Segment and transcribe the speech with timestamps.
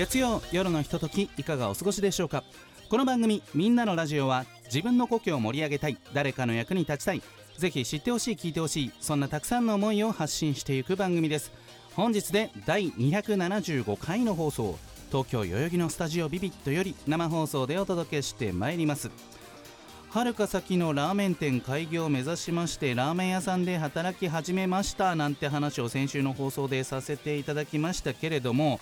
[0.00, 2.42] 月曜夜のひとときいかがお過ごしでしょうか？
[2.88, 7.22] この番組「みんなのラジオ」は自分の故郷を盛り上げたい誰かの役に立ちたい
[7.58, 11.52] ぜひ知ってほしい聞いてほしいそんなたくさんの思いを発信していく番組です。
[11.92, 14.78] 本日で第275回の放送
[15.10, 19.10] 東京代々木のスタジオビビットより生放送でお届けしてまいります。
[20.12, 28.80] はるか先のラーメン店開業を目指しましてラーメン屋さんで働き始めましたなんて話を先週の放送でさせていただきましたけれども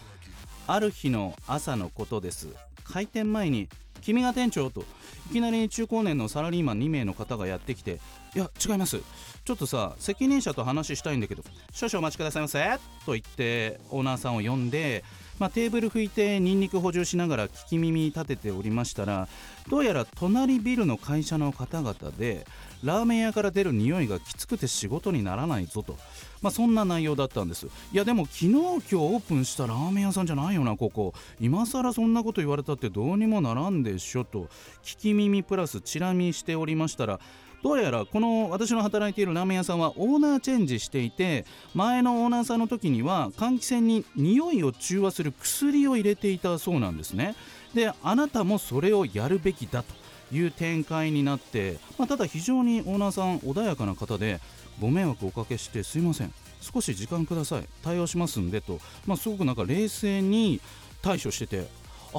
[0.68, 2.48] ある日の朝のことです
[2.84, 3.68] 開店前に
[4.02, 4.84] 「君が店長?」と
[5.30, 8.00] いきなり中高年のサラリーマン2名の方がやってきて
[8.36, 9.00] 「いや違います
[9.46, 12.62] ちょっとさ責任者と話したいんだけど少々お待ちくださいませ」
[13.06, 15.04] と言ってオーナーさんを呼んで
[15.38, 19.28] まあ、テーブル拭いてニンニク補充しながら聞き耳立てておりましたら
[19.68, 22.44] どうやら隣ビルの会社の方々で
[22.84, 25.96] ラーメン屋から出る匂いがきつくて仕事にならないぞと、
[26.42, 27.66] まあ、そんな内容だったんです。
[27.92, 31.14] いやでも昨日今日オープンしたラーメン屋さんじゃないよなここ。
[31.40, 34.48] 今更そんなこと言われたってどうにもならんでしょと。
[34.82, 37.20] 聞き耳プラスチラ見しておりましたら
[37.62, 47.34] どうやらこの私の働いているラーメン屋さんはオーナーチェンジしていて前のオーナーさんの時には換気扇に匂いを中和する薬を入れていたそうなんですね。
[47.74, 50.07] であなたもそれをやるべきだと。
[50.32, 54.40] いう展開になって、まあ、ただ非常にオーナーさん穏やかな方で
[54.80, 56.32] ご迷惑をおかけしてすいません。
[56.60, 57.64] 少し時間ください。
[57.82, 60.60] 対応しますんでと、まあ、すごくなんか冷静に
[61.02, 61.66] 対処してて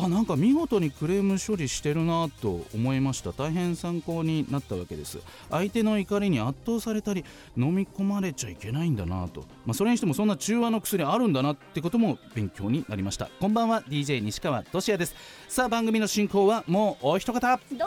[0.02, 3.34] あなんか見事にクレーム処理してるなと思いました。
[3.34, 5.20] 大変参考になったわけです。
[5.50, 7.26] 相手の怒りに圧倒されたり
[7.58, 13.30] 飲み込まれちゃいけないんだなと、まあ、それにしてもそんな中和の薬あるんだなってことも勉強になりました。
[13.40, 15.16] こんばんは DJ 西川俊也です。
[15.50, 17.60] さあ番組の進行はもうお一方。
[17.72, 17.86] どうも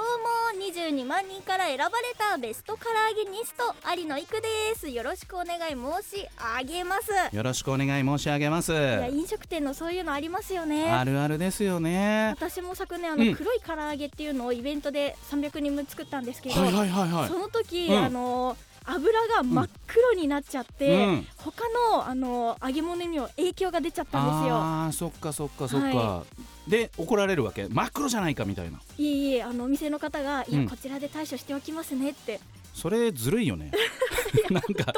[0.70, 4.88] 22万人から選ばれたベスト唐揚げニスト有野育です。
[4.88, 6.26] よろしくお願い申し
[6.58, 7.34] 上げます。
[7.34, 8.72] よろしくお願い申し上げます。
[8.72, 10.90] いや飲食店のそういうのありますよね。
[10.90, 12.01] あるあるですよね
[12.32, 13.34] 私も昨年あのうん。
[13.34, 17.28] 黒い唐揚げっていうのをイベントで300人分作ったんですけど、はいはいはいはい。
[17.28, 17.98] その時、うん。
[18.04, 21.26] あの油が真っ黒になっちゃって、うん。
[21.36, 21.62] 他
[21.92, 24.56] のあの揚げ物にも影響が出ちゃったんですよ。
[24.56, 26.24] あーそっかそっかそっか、は
[26.66, 27.68] で怒られるわけ？
[27.68, 28.80] 真っ黒じゃないかみたいな。
[28.98, 30.62] いえいえあのお店の方が、いうん。
[30.64, 32.40] やこちらで対処しておきますねって。
[32.74, 33.70] それずるいよね
[34.50, 34.92] なんか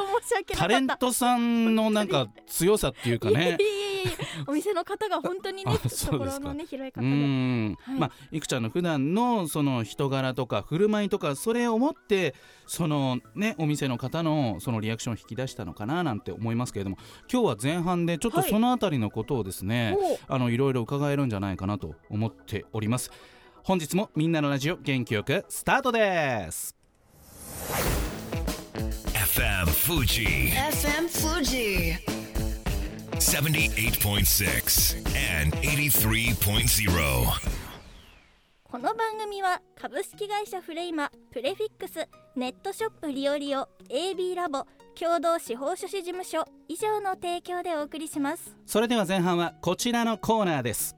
[0.57, 3.59] タレントさんのなんか強さっていうかね。
[4.47, 6.17] お店の方が本当にねあそうですか。
[6.19, 7.99] 懐のね広い方うでん、はい。
[7.99, 12.35] まあいくちゃんの普段のその人柄とか振る舞いとかそれをもって
[12.67, 16.99] そのねお店の方のそのリアクションを引き出したのかななんて思いますけれども
[17.33, 23.11] 今日は前半でちょっとはいそのあたりのことをですね、おうあのいろいろ伺えるんじゃないかなと思っております。
[23.63, 26.77] 本日もみんなのラジオ元気よくスタートです
[29.35, 31.99] FM Fuji FM Fuji.
[33.19, 34.97] 78.6
[35.43, 36.95] and 83.0.
[38.63, 50.95] この番組は株式会社フレイマプレフィックスネットショップリオリオ AB ラボ共同司法書士事務所以上の提供でお送りしますそれでは前半はこちらのコーナーです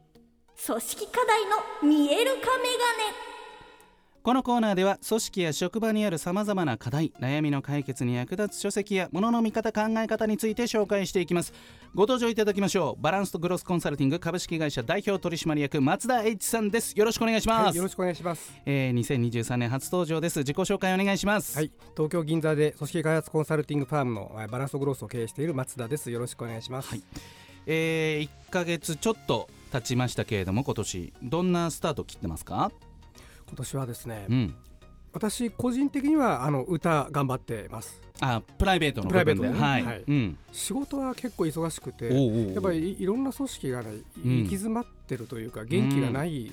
[0.67, 1.57] 組織課題の
[1.91, 3.26] 見える化メガネ
[4.27, 11.53] このコーナーでは組織や職場にあるさまざまな課題悩みの解決に役立つ書籍や物の見方考え方について紹介していきます。
[11.95, 13.01] ご登場いただきましょう。
[13.01, 16.99] バランスとグロスコンサルティング株式会社代表取締役松田 H さんです。
[16.99, 18.53] よろしくお願いします、はい、よろしくお願いします。
[18.67, 20.41] えー、2023年初登場です。
[20.41, 21.57] 自己紹介お願いします。
[21.57, 26.11] はい、東京銀座で組織開発コンサルティングファームのえーバランスグロースを経営している松田です。
[26.11, 26.89] よろしくお願いします。
[26.89, 27.03] はい。
[27.67, 32.73] えー、1ヶ月ちょっと経ちましたけれども今年どんなスタート切ってますか？
[33.47, 34.55] 今年はですね、うん。
[35.13, 38.01] 私個人的にはあの歌頑張ってます。
[38.21, 39.59] あプライベートのプライベートのね。
[39.59, 40.05] はい、はい。
[40.07, 40.39] うん。
[40.53, 43.91] 仕事は結構忙しくて、おうおやっぱりいいろんな組織がね、
[44.25, 44.39] うん。
[44.39, 46.53] 行き詰まってるというか元気がない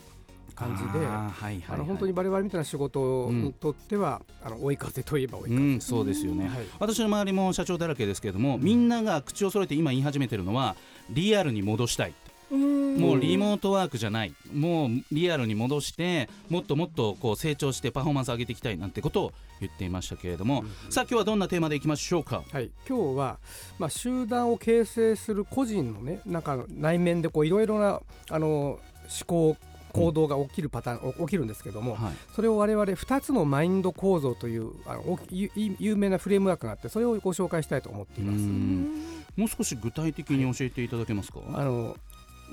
[0.56, 1.06] 感じで。
[1.06, 6.66] あーはいはい、の本当に我々みたいな仕事にとっては、あの追い風といえば追い風、うん、そうですよね、はい。
[6.80, 10.76] 私の周りも社長だらけですけれども、みんなが口を揃えて今言い始めてるのは
[11.10, 12.14] リアルに戻したい、
[12.54, 14.34] もうリモートワークじゃない。
[14.54, 22.44] もうリアルに戻してもっともっとこう成長してパフォーマンス上げていきたいなんてことを言っていましたけれども、さあ今日はどんなテーマでいきましょうか？
[22.52, 23.40] はい、今日は、
[23.80, 28.80] まあ、集団を形成する個人のねなんか内面でこういろいろなあの
[29.26, 29.58] 考
[29.92, 32.14] 行動が起きるパターン、お起きるんですけども、はい。
[32.36, 38.42] それを我々2つのマインド構造というあの有名なフレームワークがあってそれをご紹介したいと思っていうまーす。
[38.42, 39.06] ん。
[39.38, 41.96] もう少し具体的に教えていただけますか、あの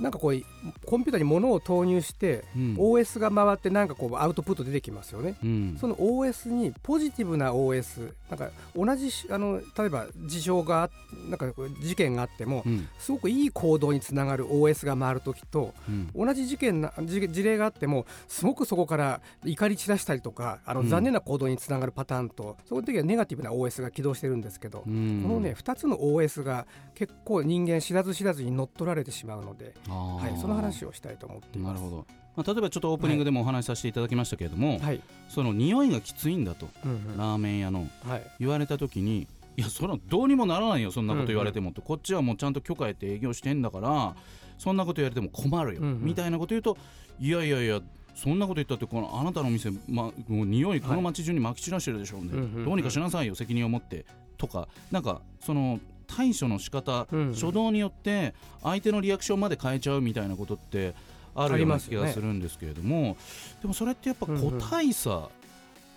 [0.01, 0.43] なんかこう
[0.87, 2.75] コンピューターに物を投入して、うん。
[2.77, 5.37] OS が回ってなんかこうアウトプット出てきますよね。
[5.43, 5.77] うん。
[5.81, 10.91] その OS にポジティブな OS なんか同じしあの例えば事象があ
[11.29, 11.53] なんか
[11.83, 12.89] 事件があってもうん。
[12.99, 16.11] すごくいい行動につながる OS が回るときとうん。
[16.15, 20.89] 同じ事件な事事例があってもすごくそこから怒り散らしたりとかあのうん。
[20.89, 25.21] 残念な行動につながるパターンと、その時はネガティブな OS が起動してるんですけど、うん。
[25.23, 31.75] このね2つの OS が結構人間知らず知らずに乗っ取られてしまうので、はい、その話をしたいと思っています。
[31.75, 32.07] なるほど、
[32.37, 37.17] まあ、例えばちょっとオープニングでもお話しさせていただきましたけれども、はい、その匂いがきついんだとうんうん。
[37.17, 38.23] ラーメン屋のはい。
[38.39, 39.27] 言われた時に
[39.57, 44.15] いやそれはどうにもならないよそんなこと言われてもと、こっちはもうちゃんと許可得て営業してんだから
[44.59, 46.01] そんなこと言われても困るよ、うんうん。
[46.05, 46.77] みたいなこと言うと
[47.19, 47.81] いやいやいや
[48.15, 52.65] そんなこと言ったってこのあなたのお店、ま、もう匂いこの街中にまき散らしてるでしょうね、うんうんうん。
[52.65, 54.07] どうにかしなさいよ責任を持って。
[54.37, 55.81] とかなんかその
[56.17, 57.19] 対処の仕方、うん。
[57.21, 60.95] うん初動によって相手のリアクションまで変えちゃうみたいなことって
[61.35, 63.17] あるような気がするんですけれども、
[63.63, 65.29] でもそれってやっぱ個体差、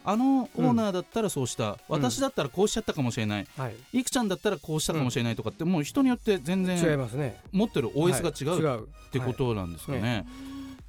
[0.05, 7.39] あのオーナーだったらそうした、私だったらこうしちゃったかもしれない、はい、いくちゃんだったらこうしたかもしれないとかって、もう人によって全違い然ますね。
[7.51, 8.77] 持ってる OS が違うはい。
[8.77, 10.01] 違うってことなんですかね。
[10.01, 10.25] はい。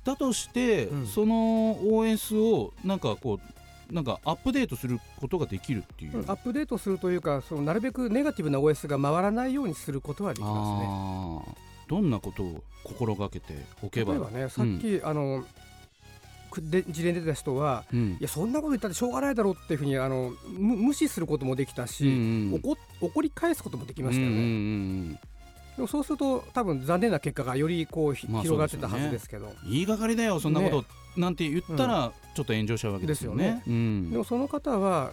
[0.04, 1.06] だとして、うん。
[1.06, 3.63] その OS をなんかこう
[3.94, 6.18] なんかアップデートすることができるっていう。
[6.18, 11.56] うんアップデートするというかそのなるべくネガティブな OS が回らないようにすることはできますね。
[11.88, 14.12] どんなことを心がけておけば？
[14.14, 15.44] 例えばねさっき、あの
[16.50, 22.14] くで事例に出た人はうんいやそんなこと言ったってしょうがないだろうっていうふうにあのむ無視することもできたし、うんう
[22.58, 24.36] ん怒怒り返すこともできましたよね。
[24.36, 25.18] うんうんうんで
[25.82, 30.70] もそうすると多分残念な結果がよりこうひ、まあ広がってたはずですけど、言いがかりだよそんなこ
[31.16, 33.62] と、なんて言ったらちょっと炎上しちゃうわけですよね。
[33.66, 34.10] うん。
[34.10, 35.12] でもその方は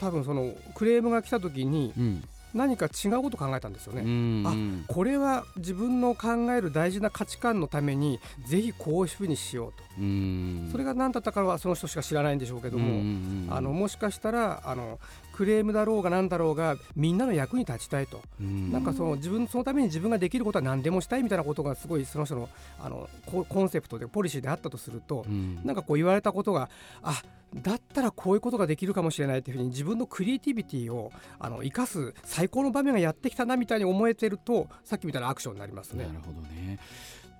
[0.00, 2.24] 多分そのクレームが来た時にうん。
[2.54, 4.00] 何か違うことを考えたんですよね。
[4.00, 4.42] うん。
[4.46, 10.68] あうんこれは自分の考える大事な価値観のためにぜひこういうふうにしようと、うん。
[10.72, 14.98] それが何だったかはその人しか知らないんでしょうけども、あのもしかしたらあの
[15.38, 18.72] クレームだろうが何だろうがみんなの役に立ちたいと、うん。
[18.72, 22.48] なんかその自分そのために自分ができることは何でもしたいみたいなことがすごいその人の
[22.80, 25.60] あのココンセプトでポリシーであったとすると、うん。
[25.64, 26.68] なんかこう言われたことが
[27.04, 27.22] あ
[27.54, 36.04] だったらこういうことができるかもしれないっていうふうに自分のクリエイティビティをあの生かす最高の場面がやってきたなみたいに思えてるとさっきみたいなアクションになりますね。
[36.04, 36.14] な。
[36.14, 36.80] るほどね。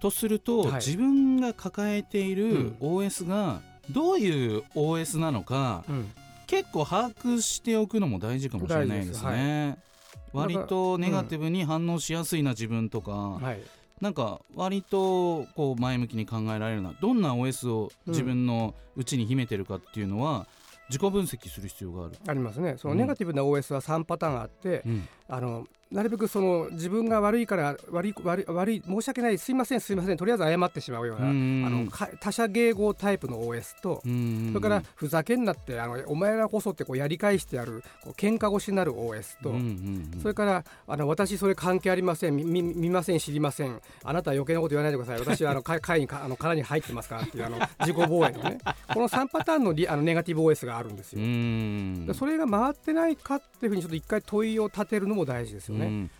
[0.00, 0.72] とすると、はい。
[0.74, 3.60] 自分が抱えていうるん OS が
[3.90, 6.12] どういう OS なのか、うん
[6.48, 9.78] 結構把握しておくのも大事かもしれないですね。
[10.32, 13.60] 割とネガティブに反応しやすいな自分とか、はい。
[14.00, 20.46] なんか割とこう前向きに考えられるなどんな OS を自分の内に秘めてるかっていうのは
[20.88, 22.14] 自己分析する必要がある。
[22.26, 22.76] ありますね。
[22.78, 22.98] そのうん。
[22.98, 25.08] ネガティブな OS は3パターンあって、うん。
[25.28, 31.64] あのなるべくその自分が悪いから悪い悪い悪い申し訳ないすいませんすいませんとりあえず謝ってしまうような、うん。
[31.66, 34.50] あのか他者迎合タイプの OS と、うん。
[34.52, 39.54] それからふざけんなってあのお前らこそってこうやり返してやるこう喧嘩腰になる OS と、
[40.20, 43.80] それからあの私それ関係ありませんみみ見ません知りません。
[44.04, 45.20] あなたは余計なこと言わないでください。
[45.20, 48.58] 私はあの 会会にかあの殻に入ってますからっていうあの自己防衛のね。
[48.92, 52.14] この3パターンのリあのネガティブ OS があるんですよ。
[52.14, 55.77] それが回ってないかっていうふうにちょっと一回問いを立てるのも大事ですよね。
[55.86, 56.10] うん。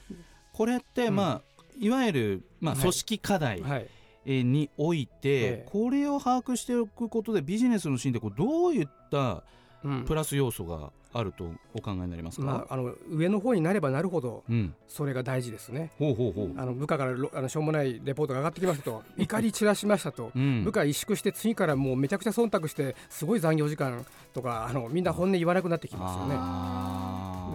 [0.52, 1.16] これって、うん。
[1.16, 2.80] まあいわゆる、まあ、はい。
[2.82, 3.86] 組織課題はい、
[4.26, 5.66] えーにおいて、ええ。
[5.70, 9.42] これを把握しておくことでビジネスのシーンでこうどういった
[9.84, 10.04] うん。
[10.04, 15.90] プラス要素があるとお考えになりますか、まあ、あの上の方になればなるほどうん、それが大事ですね。
[15.98, 19.02] ほうほうほう、あの部下からろあのしょうもないレポートが上がってきましたと。
[19.16, 20.30] 怒り散らしましたと。
[20.34, 20.64] うん。
[20.64, 26.34] 部下萎縮して次からもうめちゃくちゃ忖度してすごい残業時間とかあのみんな本音言わなくなってきますよね。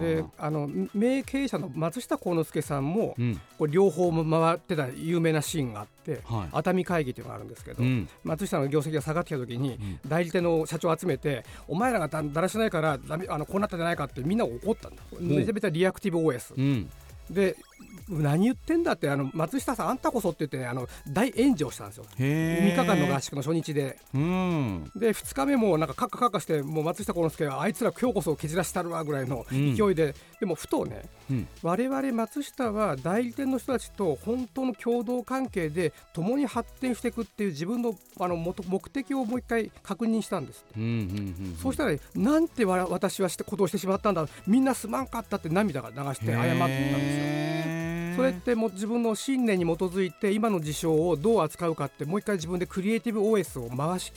[0.00, 3.40] であの名経営者の松下幸之助さんもうん。
[3.58, 6.48] これ両方も回ってた有名なシーンがあってはい。
[6.52, 8.08] 熱海会議というのがあるんですけど、うん。
[8.22, 10.00] 松下の業績が下がってきた時にうん。
[10.06, 15.02] 代理店の社長を集めてお前らがだだらしないからダメあのこうなったんじゃないかってみんな怒ったんだ。
[15.20, 16.90] めちゃめちゃリアクティブ OS うん。
[17.30, 17.56] で
[18.08, 22.04] 何言ってんだってあの松下さんあんたこそって言ってねあの大炎上したんですよ。
[22.18, 23.98] へ3日間の合宿宿の初日で。
[24.14, 24.90] うん。
[24.94, 29.74] で2日目もなんかカッカカッカしてもう松下幸之助があいつら今日こそ蹴散らしたるわぐらいのうん。
[29.74, 31.48] 勢いで、でもふとねうん。
[31.62, 40.92] 我々松下は代理店の人たちと本当の共同関係で共に発展していくっていう自分のあの元目的をもう一回確認したんですって、うんうんう
[41.52, 47.73] んそうしたらなんてわ私はしてことをしてしまったんだみんなすまんかったって涙が流して謝ったんですよ。
[48.14, 54.12] へそれってもう自分の信念に基づいて今の事象をどう扱うかってもう一回自分でクリエイティブ OS を回し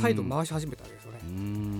[0.00, 1.18] 再度回し始めたわけですよね。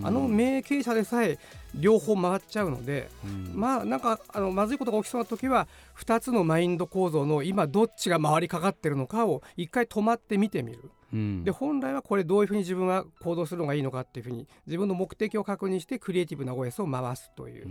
[0.03, 1.39] あの名経営者でさえ
[1.75, 3.09] 両方回っちゃうので、
[3.55, 10.91] まあなんかあのまずいことが起きそうな時は2つのマインド構造の今どっちが回りかかってるのかを一回止まって見てみる。
[11.13, 17.69] で本来はこれどういうふうに自分は行動するのがいいのかっていうふうに自分の目的を確認してクリエイティブな OS を回すという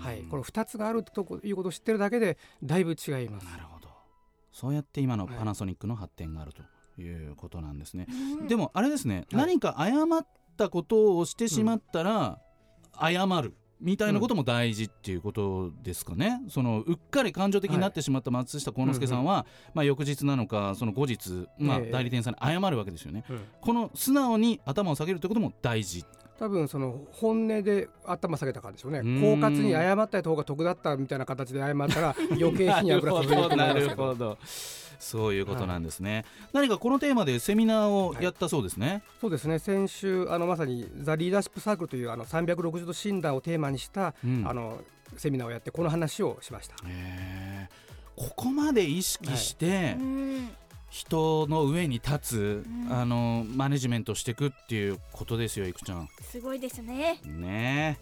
[0.00, 3.46] はい、この2つがあるということを知ってるだけでだいぶ違います。
[3.46, 3.88] なるほど。
[4.52, 6.62] そうやって今のパナソニックの発展があると。
[6.98, 8.06] いうことなんですね、
[8.46, 10.26] でもあれですね、はい、何か誤っ
[10.58, 12.38] たことをしてしまったら、
[13.00, 23.24] 謝るみたいなことも大事っていうことですかね、うん、そのうっかり感情的になってしまった松下幸之助さんは、はい、まあ、翌日なのかその後日、まあ、代理店さんに謝るわけですよね、
[23.60, 26.04] この素直に頭を下げるということも大事
[26.40, 29.00] 多分その本音で頭下げたからでしょうね。
[29.00, 34.38] 狡猾に謝った方が得だったみたいな形で謝ったら 余計火に油注いでると思いますけど。
[34.98, 39.58] そういうことなんですね、はい、何かこのテーマでセミナーをやったそうですね、はい、そうですね。
[39.58, 44.78] 先週あのまさにザ・リーダーシップサークルというあの360度診断をテーマにした、うん、あの
[45.16, 46.76] セミナーをやってこの話をしました。
[48.14, 50.59] ここまで意識して、はい
[50.90, 56.08] 人の上に立つ、うん、あのマネジメントしていくっていうことですよいくちゃん。
[56.20, 57.20] すごいですね。
[57.24, 57.98] ね。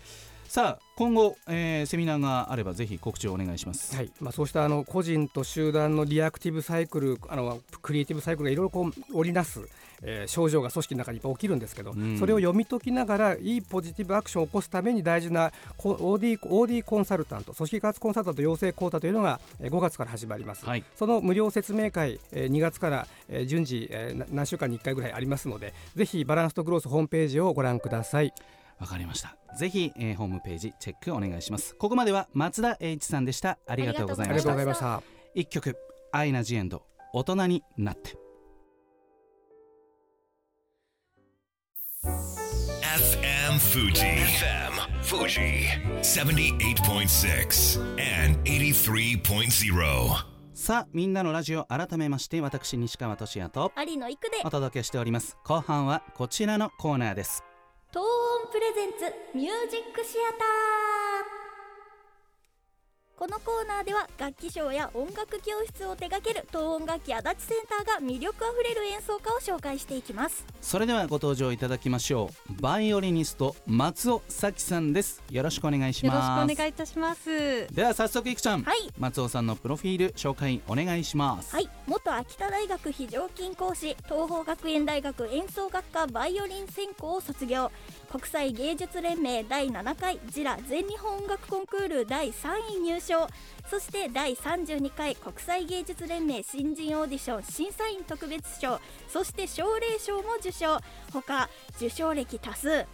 [0.48, 4.10] さあ今後、えー、セミナーがあればぜひ告知をお願いします、はい。
[4.18, 9.60] まあ、そうしたあの個人と集団のリアクティブサイクルあのクリエイティブサイクルがいろいろこう織りなす、
[10.02, 23.06] えー、症状が組織の中にいっぱい起きるんですけど、うん、それを読み解きながらいいポジティブアクションを起こすために大事な OD, OD コンサルタント組織開発コンサルタント養成講座というのが5月から始まります、はい、その無料説明会2月から
[23.46, 23.90] 順次
[24.30, 28.32] 何週間に1回ぐらいありますのでぜひバランスとグロースホームページをご覧ください。
[28.78, 29.36] わかりました。
[29.56, 31.74] ぜひ、えー、ホームページチェックお願いします。
[31.74, 33.58] ここまでは松田栄一さんでした。
[33.66, 35.02] ありがとうございました。
[35.34, 35.76] 一曲
[36.12, 38.16] アイナ・ジ・エンド大人になって
[43.58, 44.04] FM Fuji.
[44.04, 44.72] FM
[45.02, 45.66] Fuji.
[46.02, 50.24] 78.6 and 83.0
[50.54, 54.36] さあみんなのラジオ改めまして私西川俊也と有野育で。
[54.44, 55.36] お届けしております。
[55.44, 57.42] 後半はこちらのコーナーです。
[57.90, 58.02] トー
[58.48, 61.17] ンプレゼンツミュージックシアター
[63.18, 70.44] このコーナーでは楽器ショーや音楽教室を手掛ける東音楽器足立センターが魅力あふれる演奏家を紹介していきます。
[70.60, 72.62] それではご登場いただきましょう。
[72.62, 75.20] バイオリニスト松尾咲さんです。
[75.32, 76.14] よろしくお願いします。
[76.14, 77.66] よろしくお願いいたします。
[77.74, 81.52] では早速いくちゃん、はい、松尾さんのプロフィール紹介お願いします。
[81.52, 81.68] はい。
[81.88, 87.72] 元秋田大学非常勤講師東邦学園大学演奏学科バイオリン専攻を卒業
[88.10, 93.28] 国際芸術連盟第7回ジラ全日本音楽コンクール第3位入賞
[93.70, 100.78] そして第32回国際芸術連盟新人オーディション審査員特別賞そして奨励賞も受賞。
[101.12, 102.86] ほか受賞歴多数。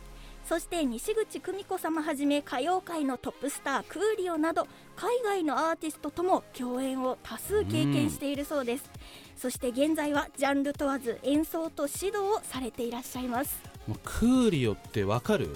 [0.45, 8.91] そして西口久美子様はじめ歌謡界のトップスタークーリオなど海外のアーティストとも共演を多数経験しているそうです、
[9.37, 13.74] そして現在はジャンル問わず演奏と指導をされていらっしゃいます。
[14.05, 15.49] クーリオってわかる？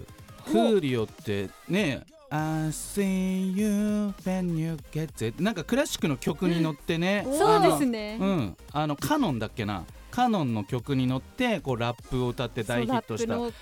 [0.45, 8.19] クーリオってね I see you when you get it なんかクラシックの曲に乗ってね、そうですね。
[8.21, 8.57] うん。
[8.73, 9.85] あのカノンだっけな？
[10.19, 13.53] カノンの曲に乗ってこうラップを歌って大ヒットした歌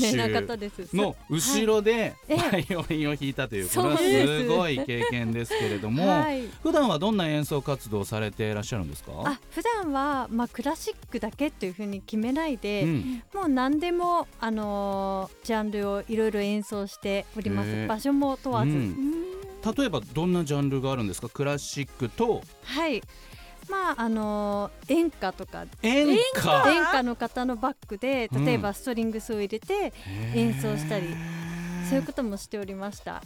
[0.00, 4.48] 手の後ろでバイオリンを弾いたというこれはす。
[4.48, 9.12] ごい経験ですけれども、はい、普段はどんな演奏活動をされていらっしゃるんですか？
[9.24, 17.86] あ普段はまあクラシックだけっていうふうに決めないで、うん、もう何でもあのー、ジャンルをいろいろ演奏しております。
[17.86, 19.12] 場所も問わず、うん、
[19.76, 21.28] 例えばどんなジャンルがあるんですか？
[21.28, 23.00] クラシックとはい
[23.72, 25.64] まああの演歌とか。
[25.82, 26.70] 演歌？
[26.70, 29.94] 演歌の方のバックで例えばストリングスを入れて
[30.34, 31.06] 演奏したり、
[31.88, 33.22] そういうこともしておりました。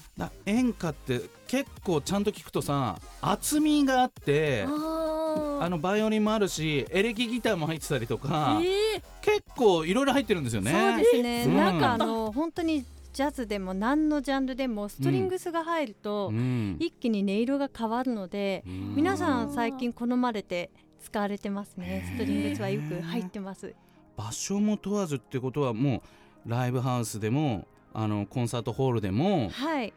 [0.47, 10.71] 演歌って結構ちゃんと聞くとさ厚みがあってあのバイオリンもあるしエレキギターも入ってたりとか、えー、結構いろいろ入ってるんですよね。
[10.71, 12.85] そうですね、うん、なんかあの本当に
[13.17, 16.31] ジャズでも何のジャンルでもストリングスが入ると、
[16.79, 20.71] 一気に音色が変わるので、皆さん最近好まれて
[21.01, 22.05] 使われてますね。
[22.13, 23.75] ストリングスはよく入ってます。
[24.19, 26.03] 場所も問わずってことはも
[26.45, 29.95] うライブハウスでもあのコンサートホールでも、はい、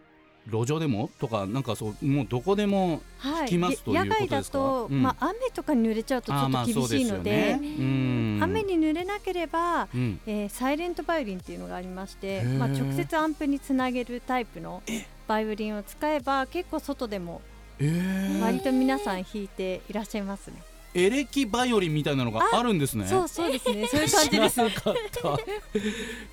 [0.52, 1.10] 路上でも？
[1.20, 4.60] とかなんかそうもうどこでも聞きます、はい、ということですか？
[4.60, 14.82] 野外だと、うん、まあ、雨とかに濡れちゃうとちょっと厳しいのででね、雨に濡れなければ、うん、えー、サイレントバイオリンっていうのがありまして、まあ、直接アンプにつなげるタイプの
[15.28, 17.42] バイオリンを使えば結構外でも
[17.82, 20.56] えー、割と皆さん弾いていらっしゃいますね。
[20.94, 23.06] エレキバイオリンみたいなのがあるんですね。
[23.06, 23.88] そうそうですね。
[23.88, 24.56] そういう感じです。
[24.56, 25.38] 知らなかった。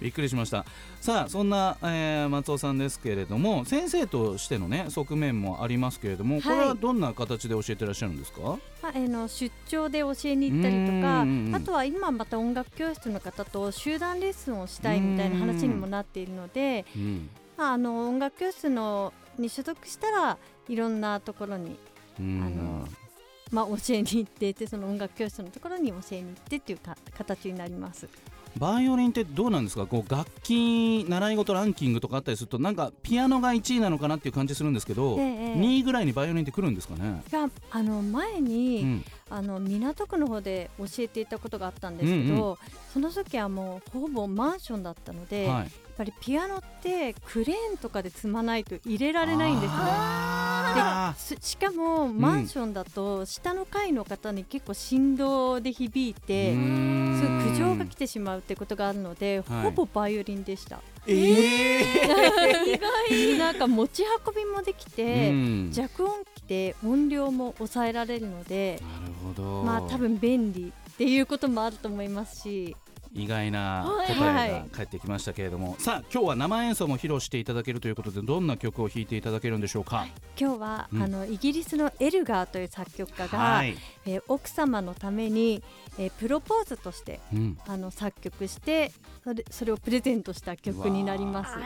[0.00, 0.64] びっくりしました。
[1.00, 8.40] さあそんな、えー松尾さんですけれども先生としてのね側面もありますけれども、これはどんな形で教えてらっしゃるんですか？
[8.82, 11.54] まあ、あの出張で教えに行ったりとか、うんうんうん。
[11.54, 17.28] あとは今また音楽教室の方と集団レッスンをしたいみたいな話にもなっているので、うん。
[17.56, 21.78] まあ、あの音楽教室のに所属したらいろんなところに、
[22.18, 22.42] うん。
[22.42, 22.88] あの
[23.52, 28.08] まあ、教えに行ってでその音楽教室のところに教えに行ってっていうか形になります。
[28.58, 29.86] バイオリンってどうなんですか？
[29.86, 39.04] こう楽器習い事ランキングとかあったりするとなんかピアノが1位なのかなっていう感じするんですけど、ええ2位ぐらいにバイオリンってくるんですかね、があの前に、うん。
[39.28, 42.56] あの港区の方で教えていたことがあったんですけど、うん
[42.94, 50.35] その時はもうほぼマンションだったので、はい、やっぱりピアノってクレーンとかで積まないと入れられないんですね。
[51.40, 57.16] しかもマンションだと下の階の方に結構振動で響いて、うーん。
[57.16, 59.62] すごい苦情が来てしまうってことがあるので、はい。
[59.64, 60.80] ほぼバイオリンでした。
[61.06, 61.16] えー。
[63.10, 65.70] 意 外なんか持ち運びもできて、うん。
[65.72, 69.62] 弱音機で音量も抑えられるので、なるほど。
[69.62, 72.76] まあ多分便利っていうこともあると思いますし、
[73.16, 74.06] 意外なはい。
[74.14, 80.06] 答えが返ってきましたけれども、さあ今日は生演奏も披露していただけるということでどんな曲を弾いていただけるんでしょうか？
[80.38, 81.02] 今日は、うん。
[81.02, 85.62] あのイギリスのエルガーという作曲家が、はい、えー奥様のために、
[85.98, 88.92] えープロポーズとしてうん、あの作曲して
[89.24, 91.56] それそれをプレゼントした曲になります。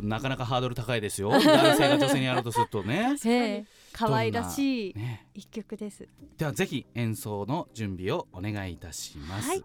[0.00, 1.30] なかなかハードル高いですよ。
[1.30, 1.40] 男
[1.76, 3.16] 性が女性にやろうとするとね。
[3.26, 3.64] ええ。
[3.92, 5.26] 可愛らしいね。
[5.34, 6.08] 一曲です。
[6.38, 9.64] ではぜひ演奏の準備をお願いいたします、はい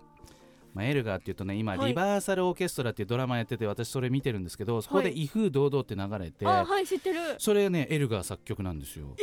[0.73, 1.89] まあ、エルガーっていうとね今、はい。
[1.89, 7.19] リバーサルオーケストラっていうドラマやってて私それ見てるんですけどそこではい威風堂々って流れて、あはい知ってる。
[7.37, 9.15] それねエルガー作曲なんですよ。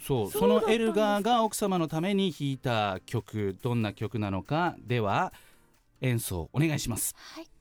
[0.00, 5.32] そうそのエルガーが奥様のために弾いた曲どんな曲なのかでは
[6.00, 7.14] 演奏お願いします。
[7.16, 7.51] はい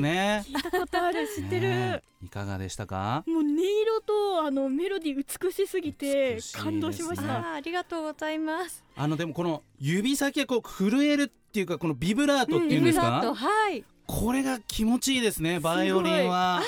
[0.00, 3.24] ますね、聞いたことある知ってる、いかがでしたか？
[3.26, 8.84] もう音色とあのメロディー美しすぎて感動しましあたーありがとうございます。
[8.96, 13.84] あのでもこの指先がこう震えるっていうかこのビブラートっていうんですか、ビブラートはい。
[14.06, 16.62] これが気持ちいいですねバイオリンは。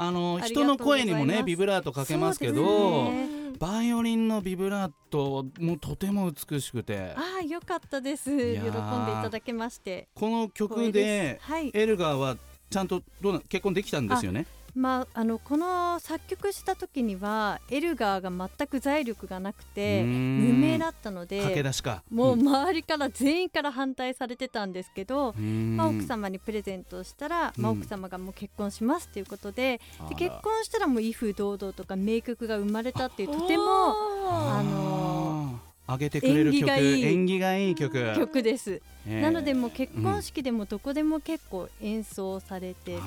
[0.00, 3.10] あの人の声にもねビブラートかけますけど
[3.58, 7.12] バイオリンのビブラートもとても美しくて。
[7.16, 8.30] ああよかったです。
[8.30, 10.06] 喜んでいただけまして。
[10.14, 11.50] この曲です。
[11.50, 11.72] はい。
[11.74, 12.36] エルガーは
[12.70, 14.46] ちゃんとどうな結婚できたんですよね？
[14.74, 21.62] まああのこの作曲した時にはエルガーが全く財力がなくて無名だったの駆けで。
[21.64, 22.02] 出しか。
[22.10, 25.76] もう周りから全員から反対されてたんですけど、うん。
[25.76, 34.97] まあ、奥様にプレゼントをしたら、まあ、うん奥様がもう結婚しますということでで結婚したらもう威風堂々とか名曲が生まれたっていうとてもああの
[35.88, 36.70] 上げてくれる曲。
[36.70, 37.74] 縁起がいい。
[37.74, 38.14] 曲。
[38.14, 39.22] 曲です、ええ。
[39.22, 43.04] なのでもう結婚式でもどこでも結構演奏されてる、あー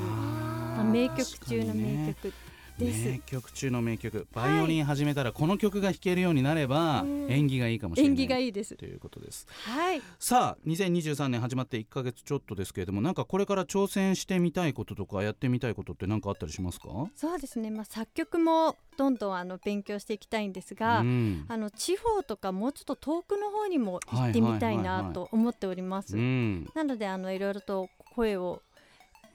[0.78, 2.24] まあ、名曲中の名曲。
[2.24, 4.28] です、名曲中の名曲。
[4.34, 8.12] バイオリン始めたらこの曲が弾けるようになれば縁起がいいかもしれない。
[8.12, 8.76] 縁起がいいです。
[8.76, 9.48] ということです。
[9.66, 10.02] はい。
[10.20, 16.88] さあ2023年始まって1ヶ月ちょっとですけれどもなんかこれから挑戦してみたいこととかやってみたいことって何かあったりしますか？
[17.16, 21.46] そうですね、まあ、作曲もどんどんあの勉強していきたいんですが、うん。
[21.48, 25.14] あの地方とかもうちょっと遠くの方にも行ってみたいはいはいはいはない。
[25.14, 26.18] と思っております。
[26.18, 26.70] うん。
[26.74, 28.62] なのであのいろいろと声を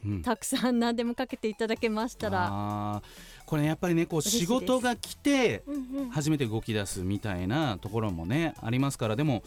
[0.07, 0.23] うん。
[0.23, 3.03] たくさん何でもかけていただけましたら、
[3.45, 5.64] これやっぱりねこう仕事が来て
[6.11, 9.16] 初めて動き出すみたいなところもねありますから。
[9.16, 9.42] でも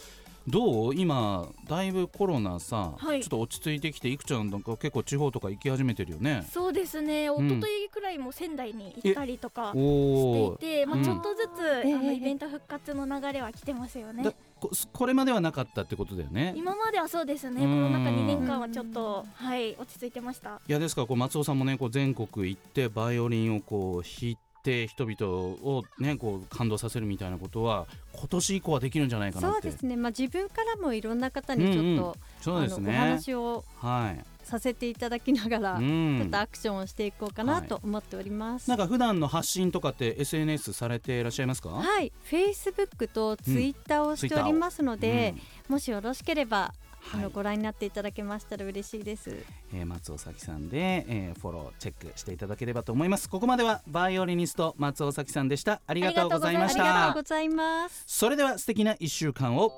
[0.49, 0.95] どう？
[0.95, 3.21] 今だいぶコロナさ、はい。
[3.21, 6.45] ちょっと落ち着いてきていくちゃんなんか結構地方とか行き始めてるよね。
[6.51, 7.25] そうですね。
[7.25, 14.23] 一昨日くらいも仙台に行ったりとかしておいて、まあ、うんちょっとずつ、ええあのイベント復活の流れは来てますよね。
[14.23, 16.53] だここれまではなかったってことだよね。
[16.57, 17.63] 今まではそうですね。
[17.63, 17.75] うん。
[17.75, 20.59] コロナ禍2年間はちょっとはい落ち着いてました。
[20.67, 29.61] いやですからこう松尾さんもねこう全国行ってバイオリンをこう弾いて人々をねこう感動させるみたいなことは今年以降はできるんじゃないかなって。
[29.61, 32.91] そうですね、まあ、自分からもいろんな方にちょっと、そうですね。
[32.93, 35.89] お話をはいさせていただきながら、うちょっ
[36.25, 38.67] んとアクションをしていこうかなと思っております。
[38.67, 41.69] なんか普段の発信とかって SNS されていらっしゃいますか？
[41.69, 45.35] はい、Facebook と Twitter をしておりますので、
[45.67, 47.21] もしよろしければ、あはい。
[47.21, 49.31] のご覧になっていただけましたら嬉しいです。
[49.73, 53.29] えー松尾咲さんで、えーフォローチェックしていただければと思います。
[53.29, 55.81] ここまではバイオリニスト松尾咲さんでした。
[55.85, 58.03] ありがとうございましありがとうたございます。
[58.07, 59.71] それでは素敵な一週間を。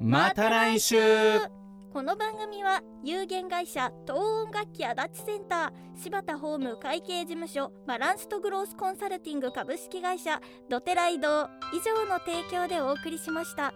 [0.00, 0.96] また来週。
[1.92, 13.72] この番組は有限会社東音楽器足立センター柴田ホーム会計事務所バランスとグロースコンサルティング株式会社ドテライド以上の提供でお送りしました。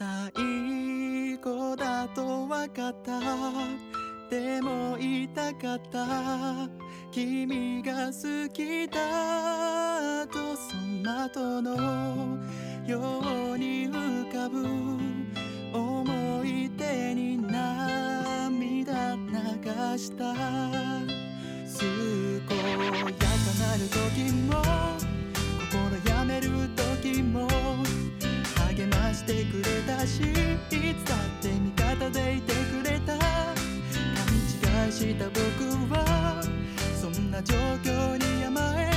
[0.00, 3.20] 最後だと分かった。
[4.30, 6.70] でも痛かった。
[7.10, 12.38] 君が好きだとその後の
[12.86, 13.20] よ
[13.52, 14.66] うに浮かぶ。
[15.78, 20.32] 思い出に涙流した。
[21.78, 22.64] 健や
[23.12, 23.26] か
[23.60, 24.48] なる時も
[25.70, 27.59] 心やめる時も。
[29.20, 33.18] してくれたしいつだって味方でいてくれた。
[33.18, 33.26] 勘
[34.86, 35.38] 違いした僕
[35.92, 36.42] は
[36.98, 38.89] そんな状況に甘え